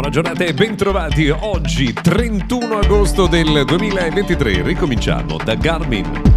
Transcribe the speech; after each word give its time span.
Buona 0.00 0.14
giornata 0.14 0.46
e 0.46 0.54
bentrovati. 0.54 1.28
Oggi 1.28 1.92
31 1.92 2.78
agosto 2.78 3.26
del 3.26 3.64
2023 3.66 4.62
ricominciamo 4.62 5.36
da 5.36 5.54
Garmin. 5.54 6.29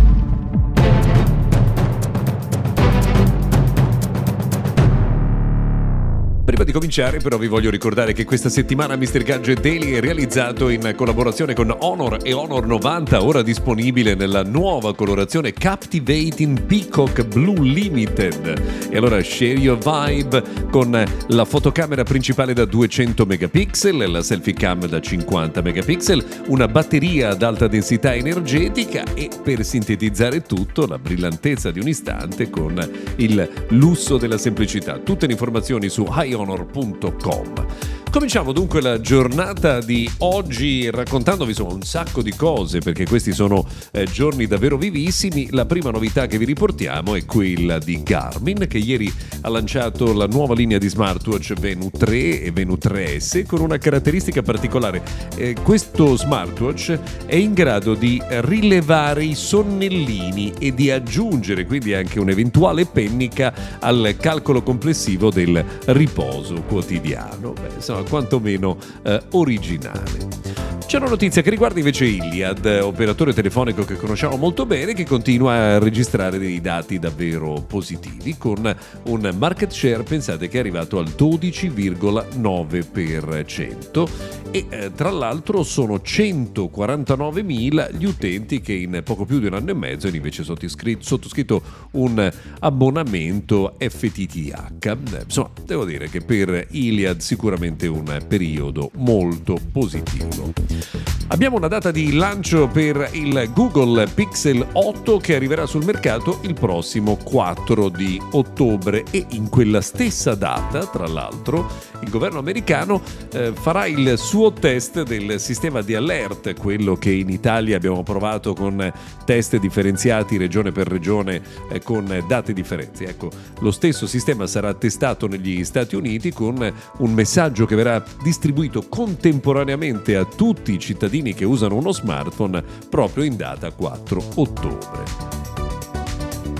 Cominciare 6.73 7.19
però 7.19 7.37
vi 7.37 7.47
voglio 7.47 7.69
ricordare 7.69 8.13
che 8.13 8.25
questa 8.25 8.49
settimana 8.49 8.95
Mr. 8.97 9.23
Gadget 9.23 9.61
Daily 9.61 9.91
è 9.91 10.01
realizzato 10.01 10.69
in 10.69 10.93
collaborazione 10.97 11.53
con 11.53 11.73
Honor 11.79 12.17
e 12.23 12.33
Honor 12.33 12.65
90, 12.65 13.23
ora 13.23 13.41
disponibile 13.43 14.15
nella 14.15 14.43
nuova 14.43 14.95
colorazione 14.95 15.53
Captivating 15.53 16.63
Peacock 16.63 17.25
Blue 17.25 17.61
Limited. 17.61 18.89
E 18.89 18.97
allora 18.97 19.21
share 19.23 19.53
your 19.53 19.77
vibe 19.77 20.43
con 20.71 21.05
la 21.27 21.45
fotocamera 21.45 22.03
principale 22.03 22.53
da 22.53 22.65
200 22.65 23.25
megapixel, 23.25 24.11
la 24.11 24.23
selfie 24.23 24.53
cam 24.53 24.85
da 24.87 24.99
50 24.99 25.61
megapixel, 25.61 26.25
una 26.47 26.67
batteria 26.67 27.29
ad 27.29 27.43
alta 27.43 27.67
densità 27.67 28.15
energetica 28.15 29.03
e 29.13 29.29
per 29.43 29.63
sintetizzare 29.63 30.41
tutto 30.41 30.87
la 30.87 30.97
brillantezza 30.97 31.69
di 31.69 31.79
un 31.79 31.87
istante 31.87 32.49
con 32.49 32.77
il 33.17 33.47
lusso 33.69 34.17
della 34.17 34.39
semplicità. 34.39 34.97
Tutte 34.97 35.27
le 35.27 35.33
informazioni 35.33 35.87
su 35.89 36.05
High 36.09 36.33
myhonor.com. 36.63 37.92
Cominciamo 38.13 38.51
dunque 38.51 38.79
la 38.79 39.01
giornata 39.01 39.79
di 39.79 40.07
oggi 40.19 40.87
raccontandovi 40.91 41.49
insomma, 41.49 41.73
un 41.73 41.81
sacco 41.81 42.21
di 42.21 42.31
cose 42.35 42.77
perché 42.77 43.07
questi 43.07 43.31
sono 43.31 43.65
eh, 43.89 44.05
giorni 44.05 44.45
davvero 44.45 44.77
vivissimi. 44.77 45.47
La 45.49 45.65
prima 45.65 45.89
novità 45.89 46.27
che 46.27 46.37
vi 46.37 46.45
riportiamo 46.45 47.15
è 47.15 47.25
quella 47.25 47.79
di 47.79 48.03
Garmin 48.03 48.67
che 48.69 48.77
ieri 48.77 49.11
ha 49.41 49.49
lanciato 49.49 50.13
la 50.13 50.27
nuova 50.27 50.53
linea 50.53 50.77
di 50.77 50.89
smartwatch 50.89 51.55
Venu 51.55 51.89
3 51.89 52.43
e 52.43 52.51
Venu 52.51 52.77
3S 52.79 53.47
con 53.47 53.61
una 53.61 53.79
caratteristica 53.79 54.43
particolare. 54.43 55.01
Eh, 55.35 55.55
questo 55.63 56.15
smartwatch 56.15 56.99
è 57.25 57.35
in 57.35 57.53
grado 57.53 57.95
di 57.95 58.21
rilevare 58.27 59.23
i 59.23 59.33
sonnellini 59.33 60.53
e 60.59 60.71
di 60.75 60.91
aggiungere 60.91 61.65
quindi 61.65 61.95
anche 61.95 62.19
un'eventuale 62.19 62.85
pennica 62.85 63.79
al 63.79 64.15
calcolo 64.19 64.61
complessivo 64.61 65.31
del 65.31 65.65
riposo 65.85 66.61
quotidiano. 66.67 67.53
Beh, 67.53 67.73
insomma, 67.77 68.02
quantomeno 68.03 68.77
eh, 69.03 69.21
originale. 69.31 70.62
C'è 70.93 70.99
una 70.99 71.09
notizia 71.09 71.41
che 71.41 71.49
riguarda 71.49 71.79
invece 71.79 72.05
Iliad, 72.05 72.63
operatore 72.83 73.33
telefonico 73.33 73.83
che 73.83 73.95
conosciamo 73.95 74.37
molto 74.37 74.67
bene, 74.67 74.93
che 74.93 75.07
continua 75.07 75.53
a 75.53 75.79
registrare 75.79 76.37
dei 76.37 76.61
dati 76.61 76.99
davvero 76.99 77.65
positivi, 77.67 78.37
con 78.37 78.71
un 79.05 79.33
market 79.35 79.71
share, 79.71 80.03
pensate, 80.03 80.47
che 80.47 80.57
è 80.57 80.59
arrivato 80.59 80.99
al 80.99 81.07
12,9% 81.07 84.07
e 84.51 84.67
eh, 84.69 84.91
tra 84.93 85.09
l'altro 85.09 85.63
sono 85.63 85.95
149.000 85.95 87.97
gli 87.97 88.05
utenti 88.05 88.61
che 88.61 88.73
in 88.73 89.01
poco 89.03 89.25
più 89.25 89.39
di 89.39 89.47
un 89.47 89.55
anno 89.55 89.71
e 89.71 89.73
mezzo 89.73 90.05
hanno 90.05 90.17
invece 90.17 90.43
sottoscritto, 90.43 91.03
sottoscritto 91.03 91.59
un 91.93 92.31
abbonamento 92.59 93.77
FTTH. 93.79 94.97
Insomma, 95.23 95.49
devo 95.65 95.85
dire 95.85 96.07
che 96.07 96.21
per 96.21 96.67
Iliad 96.69 97.19
sicuramente 97.19 97.87
un 97.87 98.23
periodo 98.27 98.91
molto 98.93 99.57
positivo. 99.71 100.82
Abbiamo 101.27 101.57
una 101.57 101.67
data 101.67 101.89
di 101.89 102.13
lancio 102.13 102.67
per 102.67 103.09
il 103.13 103.49
Google 103.53 104.07
Pixel 104.07 104.67
8 104.71 105.17
che 105.17 105.35
arriverà 105.35 105.65
sul 105.65 105.83
mercato 105.83 106.39
il 106.43 106.53
prossimo 106.53 107.15
4 107.15 107.89
di 107.89 108.21
ottobre 108.33 109.03
e 109.09 109.25
in 109.29 109.49
quella 109.49 109.81
stessa 109.81 110.35
data, 110.35 110.85
tra 110.85 111.07
l'altro, 111.07 111.67
il 112.01 112.09
governo 112.09 112.37
americano 112.37 113.01
eh, 113.31 113.51
farà 113.53 113.87
il 113.87 114.13
suo 114.17 114.53
test 114.53 115.01
del 115.03 115.39
sistema 115.39 115.81
di 115.81 115.95
alert, 115.95 116.53
quello 116.55 116.95
che 116.95 117.11
in 117.11 117.29
Italia 117.29 117.77
abbiamo 117.77 118.03
provato 118.03 118.53
con 118.53 118.91
test 119.25 119.57
differenziati 119.57 120.37
regione 120.37 120.71
per 120.71 120.87
regione 120.87 121.41
eh, 121.71 121.81
con 121.81 122.23
date 122.27 122.53
differenze. 122.53 123.05
Ecco, 123.05 123.31
lo 123.59 123.71
stesso 123.71 124.05
sistema 124.05 124.45
sarà 124.45 124.73
testato 124.75 125.27
negli 125.27 125.63
Stati 125.63 125.95
Uniti 125.95 126.31
con 126.31 126.73
un 126.97 127.13
messaggio 127.13 127.65
che 127.65 127.75
verrà 127.75 128.03
distribuito 128.21 128.83
contemporaneamente 128.87 130.15
a 130.15 130.25
tutti 130.25 130.72
i 130.73 130.79
cittadini 130.79 131.33
che 131.33 131.45
usano 131.45 131.75
uno 131.75 131.91
smartphone 131.91 132.63
proprio 132.89 133.23
in 133.23 133.35
data 133.35 133.71
4 133.71 134.23
ottobre. 134.35 135.32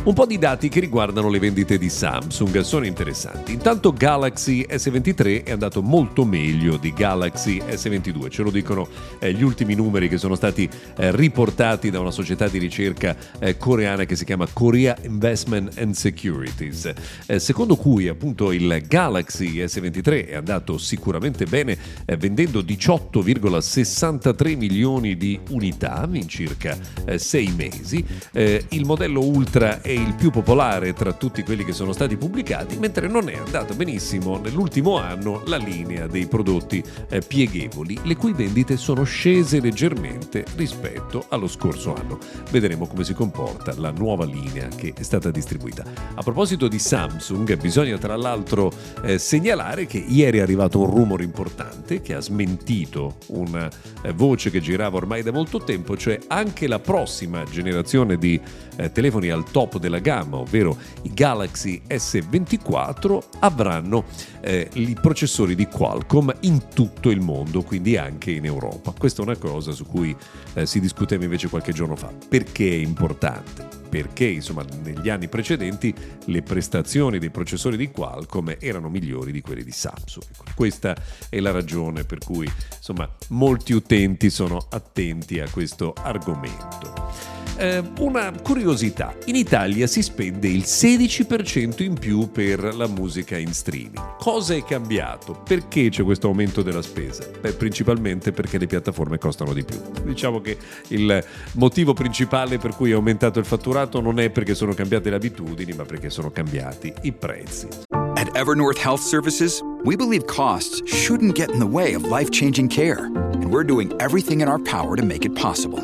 Un 0.06 0.14
po' 0.14 0.26
di 0.26 0.38
dati 0.38 0.68
che 0.68 0.82
riguardano 0.82 1.30
le 1.30 1.40
vendite 1.40 1.78
di 1.78 1.88
Samsung 1.88 2.60
sono 2.60 2.86
interessanti. 2.86 3.54
Intanto 3.54 3.94
Galaxy 3.94 4.66
S23 4.70 5.46
è 5.46 5.52
andato 5.52 5.82
molto 5.82 6.26
meglio 6.26 6.76
di 6.76 6.92
Galaxy 6.92 7.60
S22, 7.60 8.30
ce 8.30 8.44
lo 8.44 8.52
dicono 8.52 8.86
eh, 9.20 9.32
gli 9.32 9.44
ultimi 9.44 9.76
numeri 9.76 10.10
che 10.10 10.18
sono 10.18 10.36
stati 10.36 10.70
eh, 10.98 11.16
riportati 11.16 11.90
da 11.90 12.02
una 12.02 12.12
società 12.12 12.50
di 12.50 12.58
ricerca 12.58 13.16
eh, 13.40 13.56
coreana 13.56 14.04
che 14.04 14.18
si 14.18 14.26
chiama 14.26 14.46
Korea 14.52 14.94
Investment 15.04 15.78
and 15.78 15.94
Securities, 15.94 16.92
eh, 17.26 17.40
secondo 17.40 17.78
cui 17.78 18.10
appunto 18.10 18.52
il 18.52 18.84
Galaxy 18.86 19.64
S23 19.64 20.28
è 20.28 20.36
andato 20.36 20.78
sicuramente 20.78 21.46
bene 21.46 21.78
eh, 22.04 22.18
vendendo 22.18 22.60
18,63 22.60 24.58
milioni 24.58 25.16
di 25.16 25.40
unità 25.52 26.10
in 26.12 26.28
circa 26.28 26.78
6 27.16 27.46
eh, 27.46 27.52
mesi. 27.56 28.06
il 28.34 28.86
modello 28.86 29.22
Ultra 29.24 29.80
è 29.80 29.92
il 29.94 30.16
più 30.16 30.32
popolare 30.32 30.94
tra 30.94 31.14
tutti 31.14 31.44
quelli 31.44 31.64
che 31.64 31.74
sono 31.74 31.94
stati 31.94 32.18
pubblicati, 32.18 32.78
mentre 32.78 33.08
non 33.08 33.30
è 33.30 33.36
andata 33.36 33.74
benissimo 33.74 34.38
nell'ultimo 34.38 34.98
anno 34.98 35.42
la 35.46 35.58
linea 35.58 36.08
dei 36.08 36.28
prodotti 36.28 36.84
eh, 37.10 37.22
pieghevoli, 37.22 38.00
le 38.04 38.16
cui 38.16 38.34
vendite 38.34 38.78
sono 38.78 39.04
scese 39.04 39.60
leggermente 39.60 40.46
rispetto 40.56 41.26
allo 41.30 41.48
scorso 41.48 41.96
anno. 41.96 42.18
Vedremo 42.52 42.88
come 42.88 43.04
si 43.04 43.14
comporta 43.14 43.74
la 43.78 43.92
nuova 43.92 44.26
linea 44.26 44.68
che 44.68 44.94
è 44.98 45.04
stata 45.04 45.32
distribuita. 45.32 45.84
A 46.16 46.22
proposito 46.22 46.68
di 46.68 46.80
Samsung, 46.80 47.56
bisogna 47.58 47.98
tra 47.98 48.16
l'altro 48.16 48.72
eh, 49.04 49.18
segnalare 49.18 49.86
che 49.86 49.98
ieri 49.98 50.40
è 50.40 50.42
arrivato 50.42 50.80
un 50.80 50.90
rumore 50.90 51.24
importante 51.24 52.02
che 52.02 52.14
ha 52.14 52.22
smentito 52.22 53.18
una 53.28 53.70
eh, 54.02 54.14
voce 54.14 54.50
che 54.50 54.62
girava 54.62 54.98
ormai 54.98 55.24
da 55.24 55.32
molto 55.32 55.60
tempo, 55.60 55.98
cioè 55.98 56.20
anche 56.28 56.68
la 56.68 56.80
prossima 56.80 57.44
generazione 57.44 58.18
di 58.18 58.40
eh, 58.76 58.92
telefoni 58.92 59.30
al 59.30 59.50
top 59.50 59.80
della 59.84 60.00
gamma, 60.00 60.38
ovvero 60.38 60.78
i 61.04 61.14
Galaxy 61.14 61.82
S24, 61.88 63.22
avranno 63.40 64.06
eh, 64.42 64.70
i 64.74 64.98
processori 65.00 65.56
di 65.56 65.68
Qualcomm 65.68 66.30
in 66.42 66.70
tutto 66.74 67.10
il 67.10 67.20
mondo, 67.20 67.62
quindi 67.62 67.98
anche 67.98 68.32
in 68.32 68.46
Europa. 68.46 68.94
Questa 68.98 69.22
è 69.22 69.26
una 69.26 69.38
cosa 69.38 69.74
su 69.74 69.86
cui 69.86 70.16
eh, 70.54 70.66
si 70.66 70.80
discuteva 70.80 71.26
invece 71.26 71.50
qualche 71.50 71.74
giorno 71.74 71.98
fa. 71.98 72.12
Perché 72.28 72.70
è 72.70 72.76
importante? 72.76 73.82
perché 73.94 74.26
insomma, 74.26 74.66
negli 74.82 75.08
anni 75.08 75.28
precedenti 75.28 75.94
le 76.26 76.42
prestazioni 76.42 77.20
dei 77.20 77.30
processori 77.30 77.78
di 77.78 77.92
Qualcomm 77.92 78.50
erano 78.58 78.90
migliori 78.90 79.32
di 79.32 79.42
quelli 79.42 79.64
di 79.64 79.70
Samsung. 79.70 80.26
Questa 80.56 80.96
è 81.30 81.40
la 81.40 81.52
ragione 81.52 82.04
per 82.04 82.18
cui 82.18 82.52
insomma, 82.76 83.08
molti 83.28 83.74
utenti 83.74 84.32
sono 84.32 84.66
attenti 84.72 85.40
a 85.40 85.48
questo 85.48 85.94
argomento. 85.96 87.12
Eh, 87.56 87.84
una 88.00 88.32
curiosità, 88.42 89.16
in 89.26 89.36
Italia 89.74 89.88
si 89.88 90.04
spende 90.04 90.48
il 90.48 90.62
16% 90.62 91.82
in 91.82 91.96
più 91.96 92.30
per 92.32 92.76
la 92.76 92.86
musica 92.86 93.38
in 93.38 93.52
streaming. 93.54 94.18
Cosa 94.20 94.54
è 94.54 94.64
cambiato? 94.64 95.34
Perché 95.34 95.90
c'è 95.90 96.04
questo 96.04 96.28
aumento 96.28 96.62
della 96.62 96.84
spesa? 96.84 97.28
Beh, 97.42 97.54
principalmente 97.54 98.32
perché 98.32 98.60
le 98.60 98.68
piattaforme 98.68 99.18
costano 99.18 99.52
di 99.52 99.64
più. 99.64 99.82
Diciamo 100.04 100.42
che 100.42 100.58
il 100.90 101.26
motivo 101.54 101.94
principale 101.94 102.60
per 102.60 102.76
cui 102.76 102.92
è 102.92 102.94
aumentato 102.94 103.40
il 103.40 103.46
fatturato 103.46 104.00
non 104.00 104.20
è 104.20 104.30
perché 104.30 104.54
sono 104.54 104.76
cambiate 104.76 105.10
le 105.10 105.16
abitudini, 105.16 105.74
ma 105.74 105.86
perché 105.86 106.12
sono 106.12 106.30
cambiati 106.30 106.94
i 107.02 107.12
prezzi. 107.12 107.68
At 108.16 108.30
Evernorth 108.36 108.78
Health 108.78 109.02
Services, 109.02 109.60
we 109.86 109.96
believe 109.96 110.28
costs 110.28 110.84
shouldn't 110.86 111.34
get 111.34 111.50
in 111.50 111.58
the 111.58 111.66
way 111.66 111.96
of 111.96 112.04
life-changing 112.04 112.70
care, 112.70 113.06
and 113.06 113.46
we're 113.46 113.66
doing 113.66 113.92
everything 114.00 114.42
in 114.42 114.48
our 114.48 114.60
power 114.60 114.96
to 114.96 115.04
make 115.04 115.26
it 115.26 115.34
possible. 115.34 115.84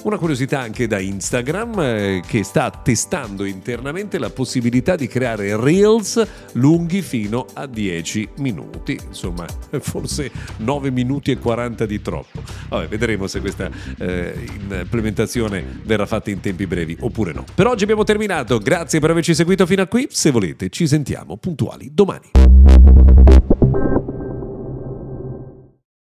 Una 0.00 0.16
curiosità 0.16 0.60
anche 0.60 0.86
da 0.86 1.00
Instagram 1.00 1.80
eh, 1.80 2.22
che 2.24 2.44
sta 2.44 2.70
testando 2.70 3.44
internamente 3.44 4.18
la 4.18 4.30
possibilità 4.30 4.94
di 4.94 5.08
creare 5.08 5.56
reels 5.56 6.24
lunghi 6.52 7.02
fino 7.02 7.46
a 7.54 7.66
10 7.66 8.28
minuti, 8.38 8.98
insomma 9.06 9.44
forse 9.80 10.30
9 10.58 10.90
minuti 10.90 11.32
e 11.32 11.38
40 11.38 11.84
di 11.84 12.00
troppo. 12.00 12.40
Vabbè, 12.68 12.86
vedremo 12.86 13.26
se 13.26 13.40
questa 13.40 13.68
eh, 13.98 14.46
implementazione 14.70 15.64
verrà 15.84 16.06
fatta 16.06 16.30
in 16.30 16.40
tempi 16.40 16.66
brevi 16.66 16.96
oppure 17.00 17.32
no. 17.32 17.44
Per 17.52 17.66
oggi 17.66 17.82
abbiamo 17.82 18.04
terminato, 18.04 18.58
grazie 18.58 19.00
per 19.00 19.10
averci 19.10 19.34
seguito 19.34 19.66
fino 19.66 19.82
a 19.82 19.86
qui, 19.86 20.06
se 20.10 20.30
volete 20.30 20.68
ci 20.68 20.86
sentiamo 20.86 21.36
puntuali 21.36 21.90
domani. 21.92 22.30